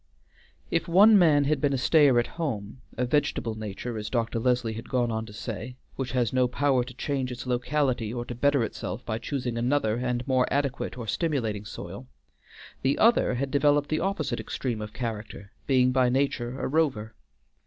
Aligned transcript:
If 0.71 0.87
one 0.87 1.15
man 1.19 1.43
had 1.43 1.61
been 1.61 1.73
a 1.73 1.77
stayer 1.77 2.17
at 2.17 2.25
home; 2.41 2.81
a 2.97 3.05
vegetable 3.05 3.53
nature, 3.53 3.99
as 3.99 4.09
Dr. 4.09 4.39
Leslie 4.39 4.73
had 4.73 4.89
gone 4.89 5.11
on 5.11 5.27
to 5.27 5.31
say, 5.31 5.75
which 5.95 6.13
has 6.13 6.33
no 6.33 6.47
power 6.47 6.83
to 6.83 6.95
change 6.95 7.31
its 7.31 7.45
locality 7.45 8.11
or 8.11 8.25
to 8.25 8.33
better 8.33 8.63
itself 8.63 9.05
by 9.05 9.19
choosing 9.19 9.59
another 9.59 9.97
and 9.97 10.27
more 10.27 10.47
adequate 10.51 10.97
or 10.97 11.05
stimulating 11.05 11.65
soil; 11.65 12.07
the 12.81 12.97
other 12.97 13.35
had 13.35 13.51
developed 13.51 13.89
the 13.89 13.99
opposite 13.99 14.39
extreme 14.39 14.81
of 14.81 14.91
character, 14.91 15.51
being 15.67 15.91
by 15.91 16.09
nature 16.09 16.59
a 16.59 16.67
rover. 16.67 17.13